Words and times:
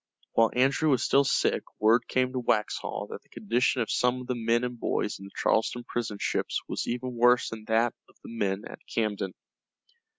While 0.31 0.49
Andrew 0.55 0.89
was 0.89 1.03
still 1.03 1.23
sick 1.23 1.61
word 1.79 2.07
came 2.07 2.33
to 2.33 2.39
Waxhaw 2.41 3.09
that 3.09 3.21
the 3.21 3.29
condition 3.29 3.83
of 3.83 3.91
some 3.91 4.19
of 4.21 4.25
the 4.25 4.33
men 4.33 4.63
and 4.63 4.79
boys 4.79 5.19
in 5.19 5.25
the 5.25 5.31
Charleston 5.35 5.83
prison 5.83 6.17
ships 6.19 6.59
was 6.67 6.87
even 6.87 7.13
worse 7.13 7.49
than 7.49 7.65
that 7.65 7.93
of 8.09 8.15
the 8.23 8.35
men 8.35 8.63
at 8.67 8.79
Camden. 8.87 9.35